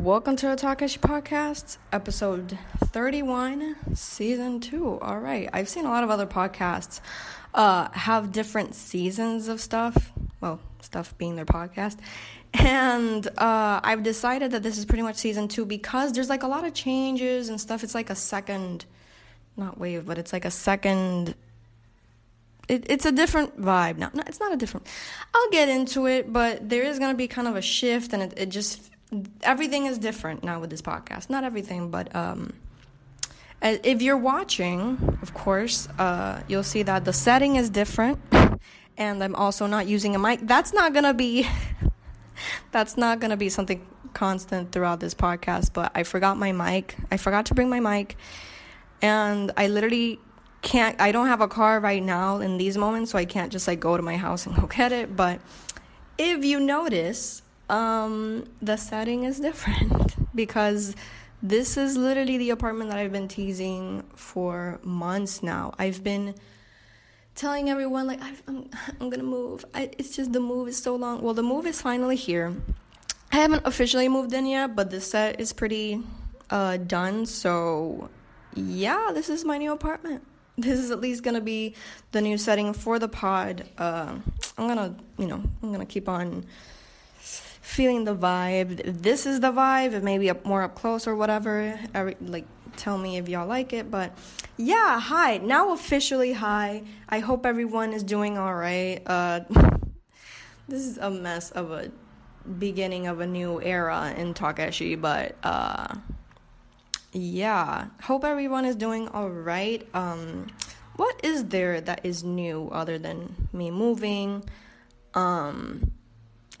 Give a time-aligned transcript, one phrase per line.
[0.00, 4.98] Welcome to the Takashi Podcast, episode 31, season 2.
[4.98, 5.46] All right.
[5.52, 7.02] I've seen a lot of other podcasts
[7.52, 10.10] uh, have different seasons of stuff.
[10.40, 11.98] Well, stuff being their podcast.
[12.54, 16.48] And uh, I've decided that this is pretty much season 2 because there's like a
[16.48, 17.84] lot of changes and stuff.
[17.84, 18.86] It's like a second,
[19.58, 21.34] not wave, but it's like a second
[22.68, 24.10] it, it's a different vibe now.
[24.14, 24.86] No, it's not a different.
[25.34, 28.22] I'll get into it, but there is going to be kind of a shift, and
[28.22, 28.90] it, it just
[29.42, 31.30] everything is different now with this podcast.
[31.30, 32.52] Not everything, but um,
[33.62, 38.18] if you're watching, of course, uh, you'll see that the setting is different,
[38.96, 40.40] and I'm also not using a mic.
[40.42, 41.46] That's not gonna be.
[42.72, 45.72] that's not gonna be something constant throughout this podcast.
[45.72, 46.96] But I forgot my mic.
[47.10, 48.16] I forgot to bring my mic,
[49.02, 50.20] and I literally
[50.62, 53.66] can't I don't have a car right now in these moments, so I can't just
[53.66, 55.16] like go to my house and go get it.
[55.16, 55.40] But
[56.18, 60.94] if you notice, um, the setting is different because
[61.42, 65.72] this is literally the apartment that I've been teasing for months now.
[65.78, 66.34] I've been
[67.34, 68.68] telling everyone like i am
[69.00, 69.64] I'm gonna move.
[69.74, 71.22] I, it's just the move is so long.
[71.22, 72.54] Well, the move is finally here.
[73.32, 76.02] I haven't officially moved in yet, but the set is pretty
[76.50, 77.24] uh, done.
[77.26, 78.10] So
[78.54, 80.24] yeah, this is my new apartment
[80.58, 81.74] this is at least gonna be
[82.12, 83.68] the new setting for the pod.
[83.78, 84.16] Uh,
[84.58, 86.44] I'm gonna, you know, I'm gonna keep on
[87.60, 89.02] feeling the vibe.
[89.02, 91.78] This is the vibe, Maybe up more up close or whatever.
[91.94, 93.90] Every, like, tell me if y'all like it.
[93.90, 94.16] But
[94.56, 95.38] yeah, hi.
[95.38, 96.82] Now officially hi.
[97.08, 99.02] I hope everyone is doing all right.
[99.06, 99.40] Uh,
[100.68, 101.90] this is a mess of a
[102.58, 105.94] beginning of a new era in Takeshi, but uh
[107.12, 110.46] yeah hope everyone is doing all right um
[110.96, 114.44] what is there that is new other than me moving
[115.14, 115.90] um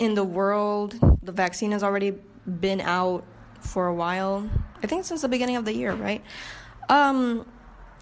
[0.00, 2.12] in the world the vaccine has already
[2.60, 3.22] been out
[3.60, 4.48] for a while
[4.82, 6.24] i think since the beginning of the year right
[6.88, 7.46] um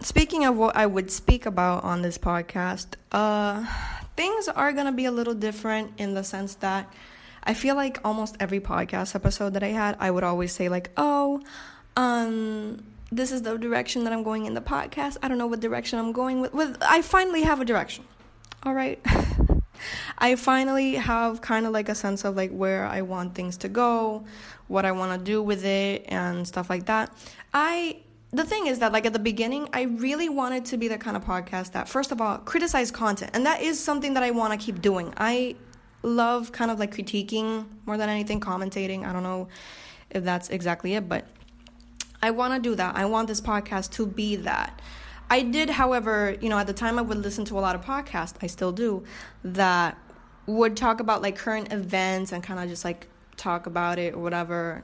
[0.00, 3.66] speaking of what i would speak about on this podcast uh
[4.16, 6.90] things are gonna be a little different in the sense that
[7.42, 10.90] i feel like almost every podcast episode that i had i would always say like
[10.96, 11.42] oh
[11.96, 15.16] um this is the direction that I'm going in the podcast.
[15.22, 16.52] I don't know what direction I'm going with.
[16.52, 18.04] With I finally have a direction.
[18.64, 19.00] All right.
[20.18, 23.68] I finally have kind of like a sense of like where I want things to
[23.68, 24.24] go,
[24.66, 27.12] what I want to do with it and stuff like that.
[27.52, 27.98] I
[28.30, 31.16] the thing is that like at the beginning, I really wanted to be the kind
[31.16, 33.30] of podcast that first of all criticize content.
[33.34, 35.14] And that is something that I want to keep doing.
[35.16, 35.56] I
[36.02, 39.06] love kind of like critiquing more than anything commentating.
[39.06, 39.48] I don't know
[40.10, 41.26] if that's exactly it, but
[42.22, 42.96] I want to do that.
[42.96, 44.80] I want this podcast to be that.
[45.30, 47.84] I did, however, you know, at the time I would listen to a lot of
[47.84, 49.04] podcasts, I still do,
[49.44, 49.98] that
[50.46, 53.06] would talk about like current events and kind of just like
[53.36, 54.82] talk about it or whatever.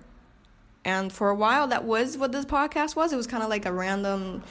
[0.84, 3.12] And for a while, that was what this podcast was.
[3.12, 4.42] It was kind of like a random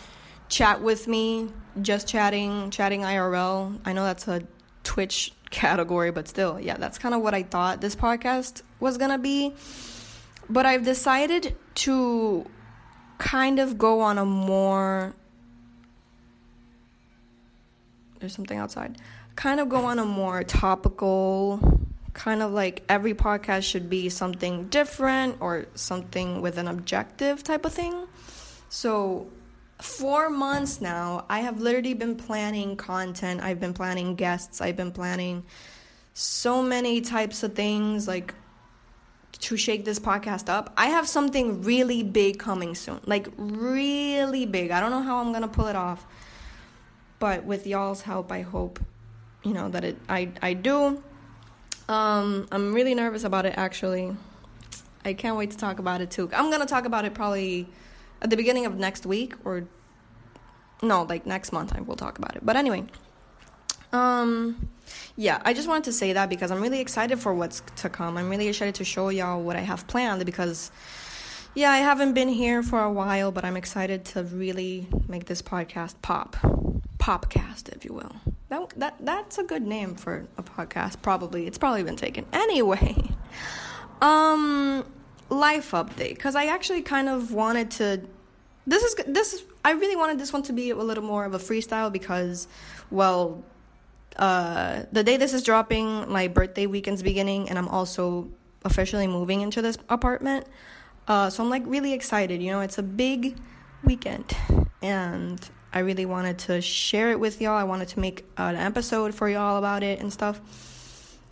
[0.49, 1.49] chat with me,
[1.81, 3.79] just chatting, chatting IRL.
[3.85, 4.41] I know that's a
[4.83, 9.19] Twitch category, but still, yeah, that's kind of what I thought this podcast was gonna
[9.19, 9.53] be.
[10.49, 12.49] But I've decided to
[13.19, 15.15] kind of go on a more
[18.23, 18.97] there's something outside
[19.35, 21.59] kind of go on a more topical
[22.13, 27.65] kind of like every podcast should be something different or something with an objective type
[27.65, 28.07] of thing
[28.69, 29.27] so
[29.79, 34.91] four months now i have literally been planning content i've been planning guests i've been
[34.91, 35.43] planning
[36.13, 38.33] so many types of things like
[39.39, 40.71] to shake this podcast up.
[40.77, 43.01] I have something really big coming soon.
[43.05, 44.71] Like really big.
[44.71, 46.05] I don't know how I'm going to pull it off.
[47.23, 48.81] But with y'all's help, I hope
[49.43, 51.01] you know that it I I do.
[51.87, 54.13] Um I'm really nervous about it actually.
[55.05, 56.29] I can't wait to talk about it too.
[56.33, 57.69] I'm to talk about it probably
[58.21, 59.63] at the beginning of next week or
[60.81, 62.45] no, like next month I will talk about it.
[62.45, 62.87] But anyway,
[63.93, 64.67] um
[65.15, 68.17] yeah, I just wanted to say that because I'm really excited for what's to come.
[68.17, 70.71] I'm really excited to show y'all what I have planned because
[71.55, 75.41] yeah, I haven't been here for a while, but I'm excited to really make this
[75.41, 76.35] podcast pop.
[77.03, 78.15] Popcast, if you will.
[78.47, 81.01] That, that that's a good name for a podcast.
[81.01, 82.95] Probably it's probably been taken anyway.
[84.01, 84.85] Um,
[85.27, 88.03] life update because I actually kind of wanted to.
[88.65, 89.43] This is this.
[89.65, 92.47] I really wanted this one to be a little more of a freestyle because,
[92.89, 93.43] well,
[94.15, 98.29] uh, the day this is dropping, my birthday weekend's beginning, and I'm also
[98.63, 100.47] officially moving into this apartment.
[101.05, 102.41] Uh, so I'm like really excited.
[102.41, 103.35] You know, it's a big
[103.83, 104.37] weekend,
[104.81, 107.57] and I really wanted to share it with y'all.
[107.57, 110.39] I wanted to make an episode for y'all about it and stuff.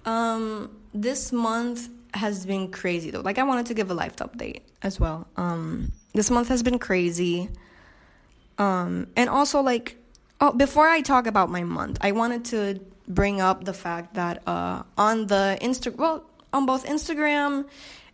[0.05, 3.21] Um, this month has been crazy though.
[3.21, 5.27] Like I wanted to give a life update as well.
[5.37, 7.49] Um this month has been crazy.
[8.57, 9.97] Um and also like
[10.39, 14.45] oh before I talk about my month, I wanted to bring up the fact that
[14.47, 17.65] uh on the Insta well on both Instagram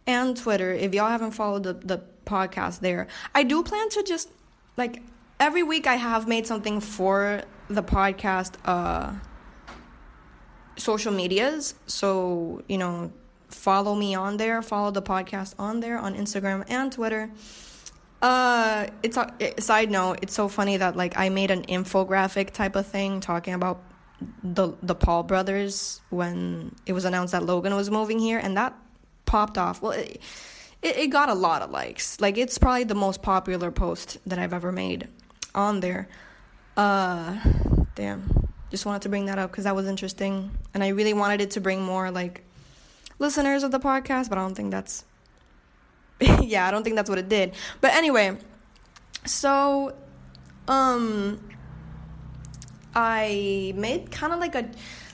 [0.05, 4.29] and Twitter, if y'all haven't followed the, the podcast there, I do plan to just
[4.77, 5.01] like
[5.39, 9.13] every week I have made something for the podcast uh
[10.77, 11.75] social medias.
[11.87, 13.11] So, you know,
[13.49, 17.31] follow me on there, follow the podcast on there on Instagram and Twitter.
[18.21, 20.19] Uh, it's a side note.
[20.21, 23.81] It's so funny that like I made an infographic type of thing talking about
[24.43, 28.75] the the Paul brothers when it was announced that Logan was moving here, and that
[29.25, 29.83] popped off.
[29.83, 30.19] Well, it,
[30.81, 32.19] it got a lot of likes.
[32.19, 35.07] Like it's probably the most popular post that I've ever made
[35.57, 36.07] on there.
[36.77, 37.37] Uh,
[37.95, 38.47] damn.
[38.69, 41.51] Just wanted to bring that up because that was interesting, and I really wanted it
[41.51, 42.43] to bring more like
[43.19, 45.03] listeners of the podcast, but I don't think that's.
[46.41, 47.53] yeah, I don't think that's what it did.
[47.79, 48.37] But anyway,
[49.25, 49.95] so,
[50.67, 51.39] um,
[52.93, 54.69] I made kind of like a.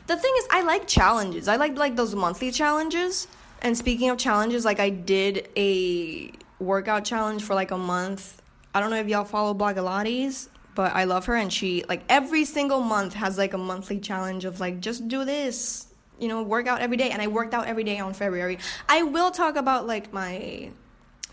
[0.08, 1.48] The thing is, I like challenges.
[1.48, 3.28] I like like those monthly challenges.
[3.62, 8.42] And speaking of challenges, like I did a workout challenge for like a month.
[8.74, 12.46] I don't know if y'all follow Blogilates, but I love her and she like every
[12.46, 15.88] single month has like a monthly challenge of like just do this,
[16.20, 18.58] you know, work out every day and I worked out every day on February.
[18.90, 20.72] I will talk about like my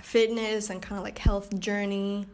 [0.00, 2.26] fitness and kind of like health journey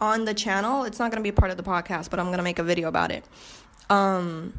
[0.00, 0.84] on the channel.
[0.84, 2.64] It's not going to be part of the podcast, but I'm going to make a
[2.64, 3.24] video about it.
[3.88, 4.58] Um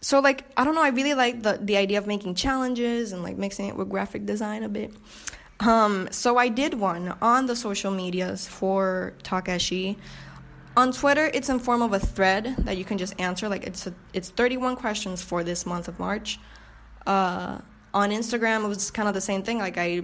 [0.00, 3.22] so like I don't know, I really like the the idea of making challenges and
[3.22, 4.92] like mixing it with graphic design a bit.
[5.60, 9.96] Um so I did one on the social medias for Takeshi
[10.76, 13.48] on Twitter, it's in form of a thread that you can just answer.
[13.48, 16.38] Like it's a, it's 31 questions for this month of March.
[17.06, 17.58] Uh,
[17.94, 19.58] on Instagram, it was kind of the same thing.
[19.58, 20.02] Like I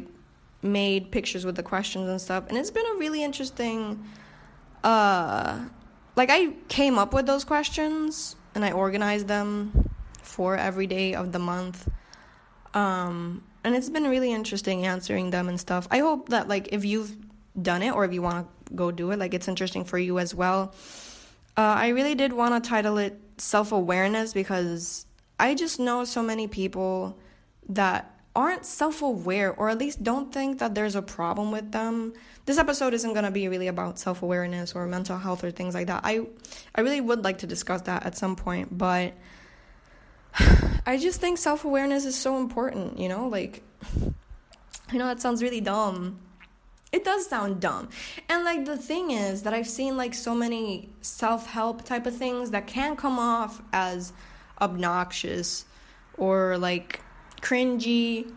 [0.63, 4.03] made pictures with the questions and stuff, and it's been a really interesting.
[4.83, 5.67] Uh,
[6.17, 9.91] like I came up with those questions and I organized them
[10.23, 11.89] for every day of the month.
[12.73, 15.87] Um, and it's been really interesting answering them and stuff.
[15.91, 17.17] I hope that like if you've
[17.61, 19.19] done it or if you want to go do it.
[19.19, 20.75] Like it's interesting for you as well.
[21.57, 25.07] Uh, I really did want to title it self awareness because
[25.39, 27.19] I just know so many people
[27.69, 32.15] that aren't self aware or at least don't think that there's a problem with them.
[32.47, 35.75] This episode isn't going to be really about self awareness or mental health or things
[35.75, 36.01] like that.
[36.05, 36.27] I,
[36.75, 39.13] I really would like to discuss that at some point, but
[40.85, 43.29] I just think self awareness is so important, you know?
[43.29, 43.63] Like,
[44.89, 46.19] I know that sounds really dumb
[46.93, 47.89] it does sound dumb.
[48.29, 52.51] And like the thing is that I've seen like so many self-help type of things
[52.51, 54.13] that can come off as
[54.61, 55.65] obnoxious
[56.19, 57.01] or like
[57.41, 58.31] cringy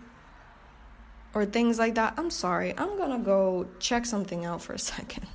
[1.33, 2.13] or things like that.
[2.17, 2.73] I'm sorry.
[2.77, 5.27] I'm to go check something out for a second.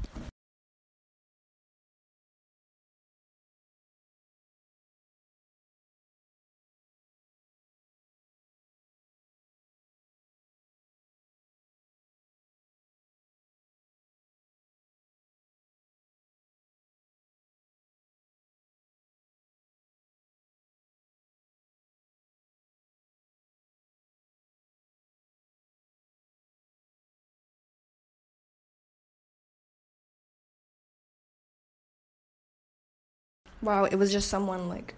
[33.63, 34.95] Wow, it was just someone like.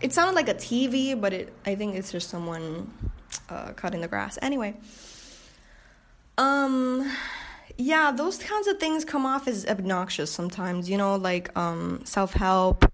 [0.00, 1.52] It sounded like a TV, but it.
[1.64, 2.92] I think it's just someone
[3.48, 4.38] uh, cutting the grass.
[4.42, 4.74] Anyway.
[6.38, 7.10] Um,
[7.76, 10.88] yeah, those kinds of things come off as obnoxious sometimes.
[10.88, 12.90] You know, like um, self help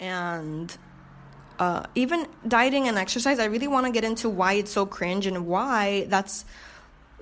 [0.00, 0.76] and
[1.58, 3.38] uh, even dieting and exercise.
[3.38, 6.44] I really want to get into why it's so cringe and why that's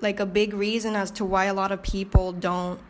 [0.01, 2.81] like a big reason as to why a lot of people don't,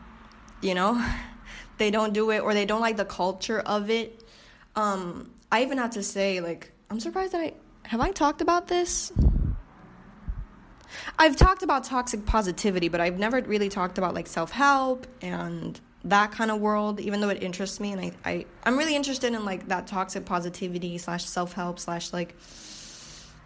[0.60, 1.04] you know.
[1.78, 4.22] they don't do it or they don't like the culture of it.
[4.76, 8.68] Um, I even have to say, like, I'm surprised that I have I talked about
[8.68, 9.12] this.
[11.18, 15.80] I've talked about toxic positivity, but I've never really talked about like self help and
[16.04, 17.92] that kind of world, even though it interests me.
[17.92, 22.12] And I, I, I'm really interested in like that toxic positivity slash self help slash
[22.12, 22.34] like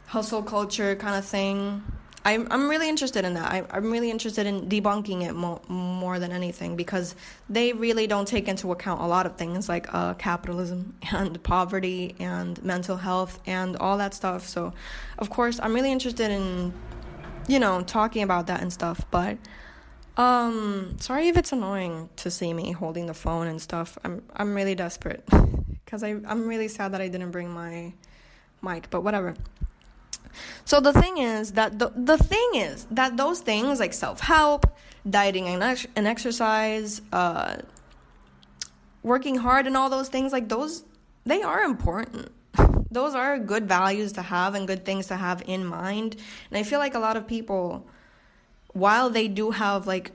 [0.06, 1.82] hustle culture kind of thing.
[2.26, 3.52] I'm I'm really interested in that.
[3.52, 7.14] I, I'm really interested in debunking it more more than anything because
[7.48, 12.16] they really don't take into account a lot of things like uh, capitalism and poverty
[12.18, 14.48] and mental health and all that stuff.
[14.48, 14.72] So,
[15.18, 16.74] of course, I'm really interested in
[17.46, 19.06] you know talking about that and stuff.
[19.12, 19.38] But
[20.16, 23.98] um, sorry if it's annoying to see me holding the phone and stuff.
[24.02, 25.24] I'm I'm really desperate
[25.84, 27.92] because I I'm really sad that I didn't bring my
[28.62, 28.90] mic.
[28.90, 29.36] But whatever.
[30.64, 34.66] So the thing is that the, the thing is that those things like self help,
[35.08, 37.56] dieting and, ex- and exercise, uh,
[39.02, 40.82] working hard and all those things like those
[41.24, 42.32] they are important.
[42.90, 46.16] those are good values to have and good things to have in mind.
[46.50, 47.86] And I feel like a lot of people
[48.72, 50.12] while they do have like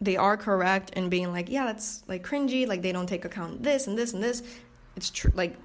[0.00, 3.62] they are correct in being like, yeah, that's like cringy, like they don't take account
[3.62, 4.42] this and this and this.
[4.96, 5.56] It's true like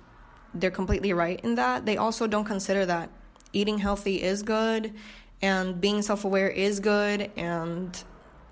[0.53, 1.86] they're completely right in that.
[1.86, 3.10] They also don't consider that
[3.53, 4.93] eating healthy is good
[5.41, 8.03] and being self aware is good and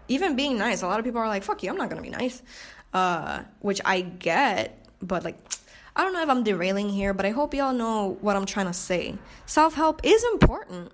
[0.08, 0.82] even being nice.
[0.82, 2.42] A lot of people are like, fuck you, I'm not gonna be nice.
[2.94, 5.38] Uh, which I get, but like,
[5.96, 8.66] I don't know if I'm derailing here, but I hope y'all know what I'm trying
[8.66, 9.16] to say.
[9.46, 10.92] Self help is important.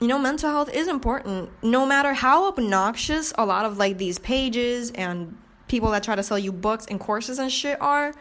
[0.00, 1.50] You know, mental health is important.
[1.62, 5.36] No matter how obnoxious a lot of like these pages and
[5.66, 8.14] people that try to sell you books and courses and shit are,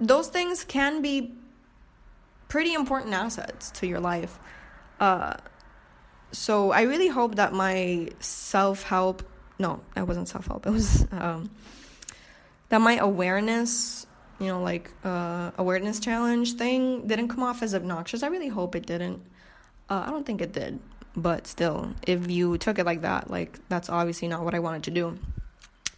[0.00, 1.34] those things can be
[2.48, 4.38] pretty important assets to your life.
[4.98, 5.34] Uh,
[6.32, 9.22] so I really hope that my self help,
[9.58, 11.50] no, that wasn't self help, it was um,
[12.68, 14.06] that my awareness,
[14.38, 18.22] you know, like uh, awareness challenge thing didn't come off as obnoxious.
[18.22, 19.22] I really hope it didn't.
[19.88, 20.80] Uh, I don't think it did,
[21.16, 24.82] but still, if you took it like that, like that's obviously not what I wanted
[24.84, 25.18] to do.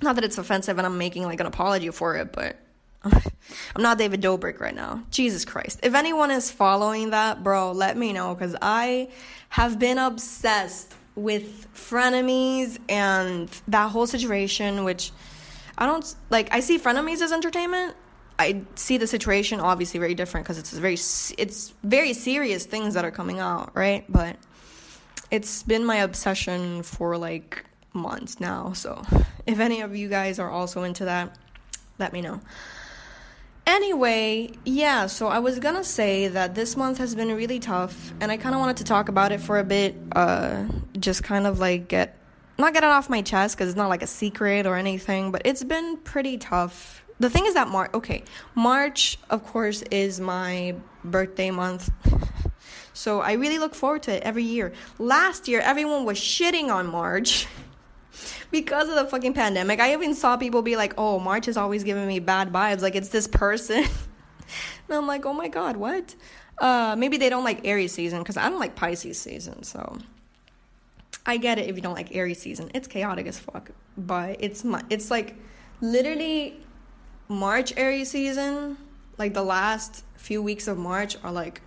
[0.03, 2.57] Not that it's offensive and I'm making like an apology for it, but
[3.05, 5.03] I'm not David Dobrik right now.
[5.11, 5.81] Jesus Christ.
[5.83, 9.09] If anyone is following that, bro, let me know because I
[9.51, 15.13] have been obsessed with frenemies and that whole situation, which
[15.79, 16.53] I don't like.
[16.53, 17.97] I see frenemies as entertainment.
[18.39, 23.05] I see the situation obviously very different because it's very it's very serious things that
[23.05, 24.05] are coming out, right?
[24.09, 24.37] But
[25.31, 28.73] it's been my obsession for like months now.
[28.73, 29.03] So
[29.47, 31.37] if any of you guys are also into that,
[31.99, 32.41] let me know.
[33.71, 38.33] Anyway, yeah, so I was gonna say that this month has been really tough, and
[38.33, 40.65] I kind of wanted to talk about it for a bit, uh,
[40.99, 42.19] just kind of like get,
[42.59, 45.43] not get it off my chest because it's not like a secret or anything, but
[45.45, 47.05] it's been pretty tough.
[47.21, 48.25] The thing is that March, okay,
[48.57, 50.75] March, of course, is my
[51.05, 51.93] birthday month.
[52.93, 54.73] so I really look forward to it every year.
[54.99, 57.47] Last year, everyone was shitting on March.
[58.51, 59.81] because of the fucking pandemic.
[59.81, 62.83] I even saw people be like, "Oh, March is always giving me bad vibes.
[62.83, 63.79] Like it's this person."
[64.89, 66.15] and I'm like, "Oh my god, what?"
[66.59, 69.63] Uh, maybe they don't like Aries season because I don't like Pisces season.
[69.63, 69.99] So
[71.25, 72.71] I get it if you don't like Aries season.
[72.75, 75.37] It's chaotic as fuck, but it's my it's like
[75.81, 76.61] literally
[77.29, 78.77] March Aries season.
[79.19, 81.63] Like the last few weeks of March are like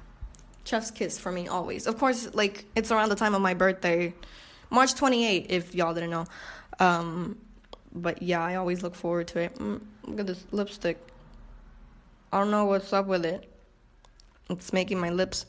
[0.63, 1.87] chef's kiss for me always.
[1.87, 4.13] Of course, like it's around the time of my birthday,
[4.73, 6.25] March 28th, If y'all didn't know,
[6.79, 7.37] um,
[7.93, 9.55] but yeah, I always look forward to it.
[9.59, 10.97] Mm, look at this lipstick.
[12.31, 13.47] I don't know what's up with it.
[14.49, 15.45] It's making my lips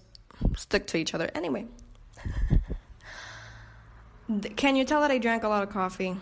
[0.57, 1.31] stick to each other.
[1.35, 1.65] Anyway,
[4.57, 6.17] can you tell that I drank a lot of coffee?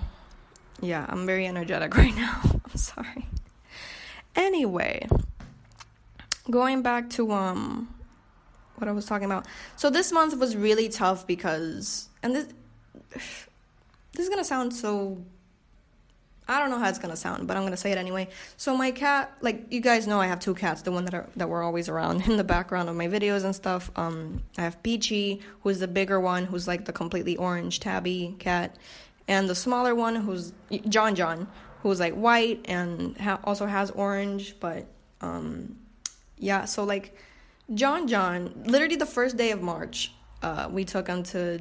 [0.81, 2.41] Yeah, I'm very energetic right now.
[2.45, 3.27] I'm sorry.
[4.37, 5.09] Anyway,
[6.49, 7.93] going back to um
[8.77, 9.49] what I was talking about.
[9.75, 12.47] So this month was really tough because and this
[13.11, 13.47] this
[14.19, 15.19] is gonna sound so
[16.49, 18.29] I don't know how it's gonna sound, but I'm gonna say it anyway.
[18.57, 20.83] So my cat, like you guys know, I have two cats.
[20.83, 23.55] The one that are that were always around in the background of my videos and
[23.55, 23.91] stuff.
[23.97, 28.77] Um, I have Peachy, who's the bigger one, who's like the completely orange tabby cat,
[29.29, 30.53] and the smaller one, who's
[30.89, 31.47] John John,
[31.83, 34.59] who's like white and ha- also has orange.
[34.59, 34.87] But
[35.21, 35.77] um,
[36.39, 37.17] yeah, so like
[37.73, 41.61] John John, literally the first day of March, uh, we took him to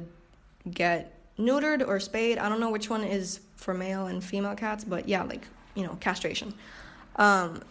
[0.68, 2.38] get neutered or spayed.
[2.38, 5.84] I don't know which one is for male and female cats, but yeah, like, you
[5.84, 6.54] know, castration.
[7.16, 7.62] Um,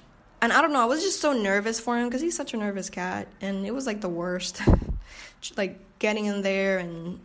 [0.42, 2.58] and I don't know, I was just so nervous for him because he's such a
[2.58, 4.62] nervous cat, and it was like the worst.
[5.58, 7.20] like getting in there and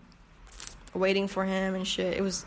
[0.95, 2.17] waiting for him and shit.
[2.17, 2.47] It was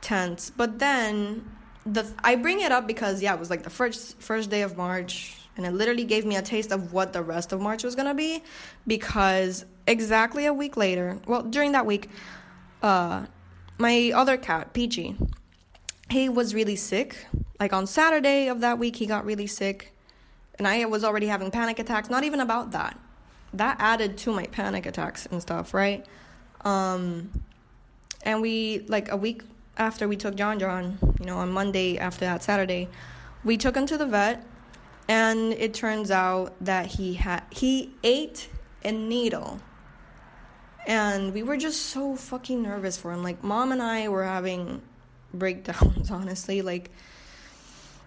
[0.00, 0.50] tense.
[0.50, 1.50] But then
[1.86, 4.76] the I bring it up because yeah, it was like the first first day of
[4.76, 7.94] March and it literally gave me a taste of what the rest of March was
[7.94, 8.42] to be
[8.86, 12.08] because exactly a week later, well, during that week,
[12.82, 13.26] uh,
[13.78, 15.16] my other cat, Peachy,
[16.10, 17.26] he was really sick.
[17.60, 19.94] Like on Saturday of that week, he got really sick.
[20.58, 22.10] And I was already having panic attacks.
[22.10, 22.98] Not even about that.
[23.52, 26.04] That added to my panic attacks and stuff, right?
[26.62, 27.30] Um,
[28.22, 29.42] and we, like a week
[29.76, 32.88] after we took John John, you know, on Monday after that Saturday,
[33.44, 34.44] we took him to the vet.
[35.06, 38.48] And it turns out that he had, he ate
[38.84, 39.60] a needle
[40.88, 43.22] and we were just so fucking nervous for him.
[43.22, 44.80] Like, mom and I were having
[45.34, 46.62] breakdowns, honestly.
[46.62, 46.90] Like,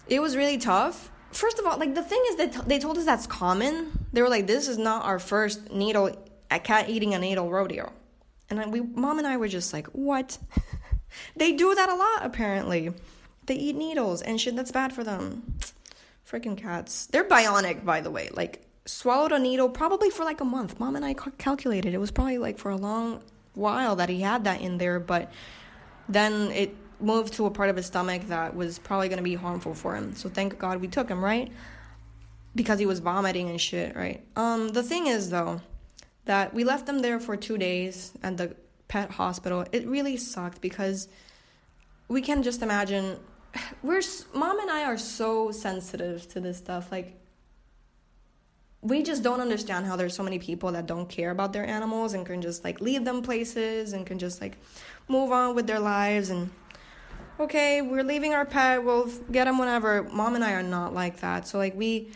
[0.10, 1.12] it was really tough.
[1.32, 4.08] First of all, like, the thing is that they told us that's common.
[4.12, 6.12] They were like, this is not our first needle
[6.50, 7.94] a cat eating a needle rodeo.
[8.50, 10.40] And we, mom and I were just like, what?
[11.36, 12.92] they do that a lot, apparently.
[13.46, 15.60] They eat needles and shit that's bad for them.
[16.28, 17.06] Freaking cats.
[17.06, 18.30] They're bionic, by the way.
[18.34, 20.80] Like, swallowed a needle probably for like a month.
[20.80, 24.44] Mom and I calculated it was probably like for a long while that he had
[24.44, 25.32] that in there, but
[26.10, 29.36] then it moved to a part of his stomach that was probably going to be
[29.36, 30.16] harmful for him.
[30.16, 31.50] So thank God we took him, right?
[32.54, 34.22] Because he was vomiting and shit, right?
[34.36, 35.62] Um the thing is though
[36.26, 38.56] that we left him there for 2 days at the
[38.90, 39.66] pet hospital.
[39.72, 41.08] It really sucked because
[42.10, 43.18] we can just imagine
[43.84, 47.21] we're mom and I are so sensitive to this stuff like
[48.82, 52.14] we just don't understand how there's so many people that don't care about their animals
[52.14, 54.58] and can just like leave them places and can just like
[55.08, 56.50] move on with their lives and
[57.40, 60.04] okay we're leaving our pet we'll get him whenever.
[60.04, 61.48] Mom and i are not like that.
[61.48, 62.10] So like we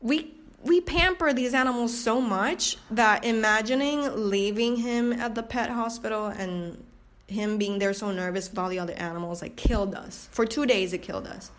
[0.00, 6.26] we we pamper these animals so much that imagining leaving him at the pet hospital
[6.26, 6.82] and
[7.26, 10.28] him being there so nervous with all the other animals like killed us.
[10.32, 11.50] For two days it killed us.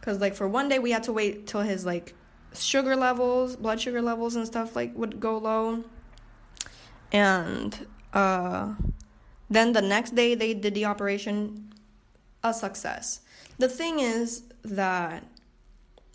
[0.00, 2.14] Because like for one day we had to wait till his like
[2.54, 5.84] sugar levels, blood sugar levels and stuff like would go low.
[7.12, 8.74] And uh,
[9.50, 11.72] then the next day they did the operation,
[12.42, 13.20] a success.
[13.58, 15.24] The thing is that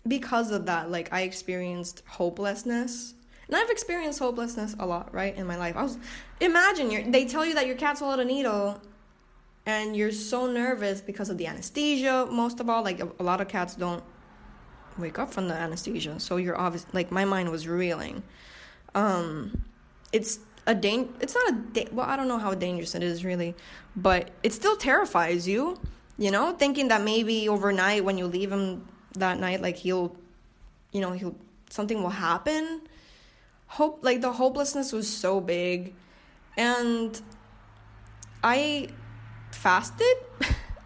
[0.06, 3.14] because of that, like I experienced hopelessness.
[3.48, 5.76] And I've experienced hopelessness a lot, right, in my life.
[5.76, 5.98] I was
[6.40, 8.80] imagine you they tell you that your cat swallowed a needle
[9.66, 13.40] and you're so nervous because of the anesthesia most of all like a, a lot
[13.40, 14.02] of cats don't
[15.00, 16.20] wake up from the anesthesia.
[16.20, 18.22] So you're obvious like my mind was reeling.
[18.94, 19.64] Um,
[20.12, 21.12] it's a dang.
[21.20, 22.06] It's not a da- well.
[22.06, 23.54] I don't know how dangerous it is really,
[23.96, 25.80] but it still terrifies you.
[26.18, 30.14] You know, thinking that maybe overnight when you leave him that night, like he'll,
[30.92, 31.34] you know, he'll
[31.70, 32.82] something will happen.
[33.66, 35.94] Hope like the hopelessness was so big,
[36.56, 37.20] and
[38.42, 38.88] I
[39.52, 40.16] fasted.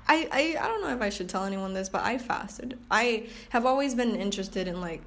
[0.06, 2.78] I, I I don't know if I should tell anyone this, but I fasted.
[2.90, 5.02] I have always been interested in like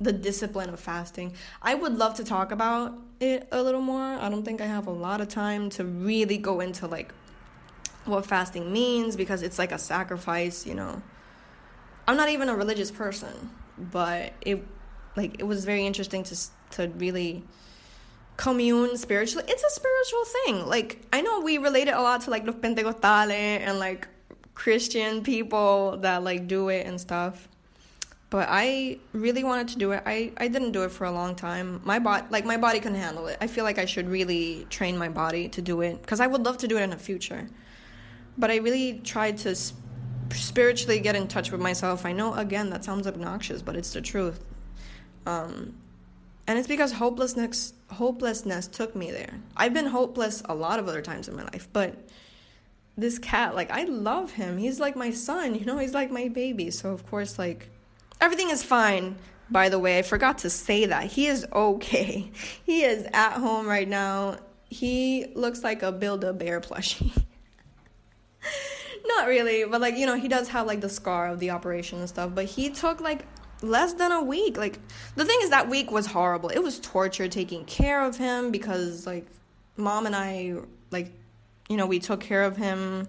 [0.00, 1.34] the discipline of fasting.
[1.62, 4.02] I would love to talk about it a little more.
[4.02, 7.12] I don't think I have a lot of time to really go into like
[8.04, 11.02] what fasting means because it's like a sacrifice, you know.
[12.06, 14.64] I'm not even a religious person, but it
[15.16, 16.36] like it was very interesting to
[16.72, 17.44] to really
[18.36, 19.44] commune spiritually.
[19.48, 20.66] It's a spiritual thing.
[20.66, 24.08] Like I know we relate it a lot to like los pentecostales and like
[24.54, 27.48] Christian people that like do it and stuff.
[28.30, 30.02] But I really wanted to do it.
[30.06, 31.80] I, I didn't do it for a long time.
[31.84, 33.38] My body like my body couldn't handle it.
[33.40, 36.44] I feel like I should really train my body to do it because I would
[36.44, 37.46] love to do it in the future.
[38.36, 39.78] But I really tried to sp-
[40.32, 42.04] spiritually get in touch with myself.
[42.04, 44.44] I know again that sounds obnoxious, but it's the truth.
[45.26, 45.76] Um,
[46.46, 49.40] and it's because hopelessness hopelessness took me there.
[49.56, 51.96] I've been hopeless a lot of other times in my life, but
[52.96, 54.58] this cat, like I love him.
[54.58, 56.70] He's like my son, you know, he's like my baby.
[56.70, 57.68] So of course like
[58.20, 59.16] everything is fine.
[59.50, 61.04] By the way, I forgot to say that.
[61.04, 62.30] He is okay.
[62.64, 64.38] He is at home right now.
[64.70, 67.12] He looks like a Build a Bear plushie.
[69.06, 71.98] Not really, but like, you know, he does have like the scar of the operation
[71.98, 73.26] and stuff, but he took like
[73.62, 74.56] less than a week.
[74.56, 74.78] Like
[75.16, 76.48] the thing is that week was horrible.
[76.48, 79.26] It was torture taking care of him because like
[79.76, 80.56] mom and I
[80.90, 81.12] like
[81.68, 83.08] you know, we took care of him.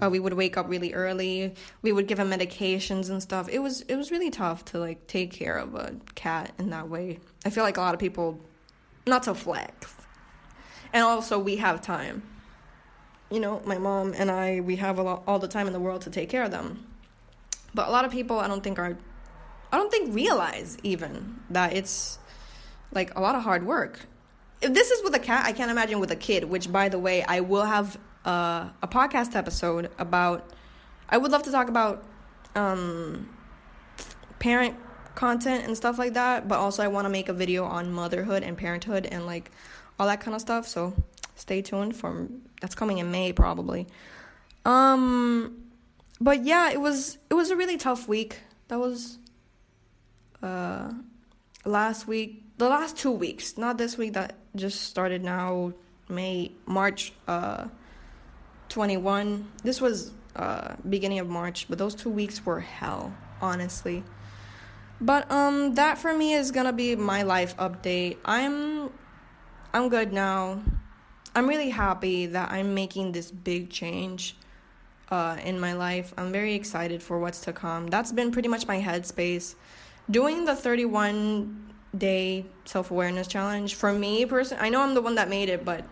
[0.00, 1.54] Uh, we would wake up really early.
[1.82, 3.48] We would give him medications and stuff.
[3.48, 6.88] It was it was really tough to like take care of a cat in that
[6.88, 7.20] way.
[7.44, 8.40] I feel like a lot of people
[9.06, 9.94] not to flex.
[10.92, 12.22] And also we have time.
[13.30, 15.80] You know, my mom and I we have a lot, all the time in the
[15.80, 16.86] world to take care of them.
[17.74, 18.96] But a lot of people I don't think are
[19.72, 22.18] I don't think realize even that it's
[22.92, 24.00] like a lot of hard work.
[24.60, 26.44] If this is with a cat, I can't imagine with a kid.
[26.44, 30.52] Which, by the way, I will have uh, a podcast episode about.
[31.08, 32.04] I would love to talk about
[32.54, 33.28] um,
[34.38, 34.76] parent
[35.14, 38.42] content and stuff like that, but also I want to make a video on motherhood
[38.42, 39.50] and parenthood and like
[39.98, 40.66] all that kind of stuff.
[40.68, 40.94] So
[41.34, 42.28] stay tuned for
[42.60, 43.86] that's coming in May probably.
[44.64, 45.64] Um,
[46.20, 48.40] but yeah, it was it was a really tough week.
[48.68, 49.18] That was
[50.42, 50.90] uh,
[51.64, 55.72] last week, the last two weeks, not this week that just started now,
[56.08, 57.66] May, March uh,
[58.68, 59.48] 21.
[59.62, 64.02] This was uh, beginning of March, but those two weeks were hell, honestly.
[65.00, 68.18] But um, that for me is gonna be my life update.
[68.24, 68.90] I'm,
[69.72, 70.62] I'm good now.
[71.34, 74.36] I'm really happy that I'm making this big change.
[75.10, 76.14] Uh, in my life.
[76.16, 77.88] I'm very excited for what's to come.
[77.88, 79.56] That's been pretty much my headspace
[80.12, 83.74] doing the 31 day self awareness challenge.
[83.74, 85.84] For me, person, I know I'm the one that made it, but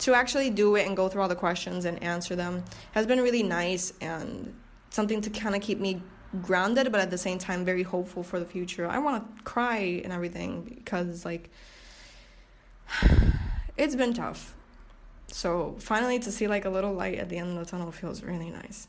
[0.00, 3.20] to actually do it and go through all the questions and answer them has been
[3.20, 4.54] really nice and
[4.90, 6.02] something to kind of keep me
[6.40, 8.88] grounded, but at the same time very hopeful for the future.
[8.88, 11.50] I want to cry and everything because like
[13.76, 14.54] it's been tough.
[15.28, 18.22] So finally to see like a little light at the end of the tunnel feels
[18.22, 18.88] really nice.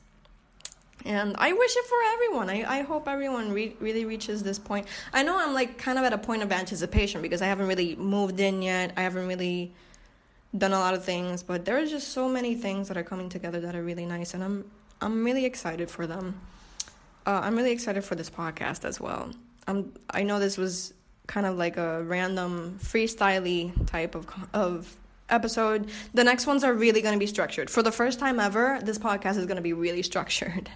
[1.06, 2.50] And I wish it for everyone.
[2.50, 4.88] I, I hope everyone re- really reaches this point.
[5.12, 7.96] I know I'm like kind of at a point of anticipation because I haven't really
[7.96, 8.94] moved in yet.
[8.96, 9.74] I haven't really
[10.58, 13.28] done a lot of things, but there are just so many things that are coming
[13.30, 16.40] together that are really nice, and I'm I'm really excited for them.
[17.26, 19.32] Uh, I'm really excited for this podcast as well.
[19.68, 20.94] I'm I know this was
[21.28, 24.96] kind of like a random freestyly type of of
[25.34, 25.90] episode.
[26.14, 27.70] The next ones are really going to be structured.
[27.70, 30.70] For the first time ever, this podcast is going to be really structured.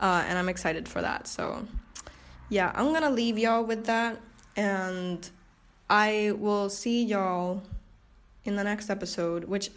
[0.00, 1.28] Uh, and I'm excited for that.
[1.28, 1.66] So,
[2.48, 4.18] yeah, I'm going to leave y'all with that.
[4.56, 5.28] And
[5.88, 7.62] I will see y'all
[8.44, 9.70] in the next episode, which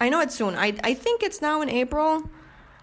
[0.00, 0.54] I know it's soon.
[0.54, 2.28] I, I think it's now in April.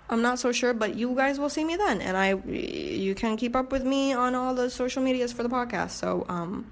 [0.10, 2.01] I'm not so sure, but you guys will see me then.
[2.01, 5.49] And I you can keep up with me on all the social medias for the
[5.49, 5.91] podcast.
[5.91, 6.71] So, um,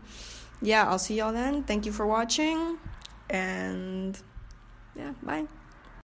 [0.61, 1.63] yeah, I'll see y'all then.
[1.63, 2.77] Thank you for watching.
[3.29, 4.19] And
[4.95, 5.47] yeah, bye.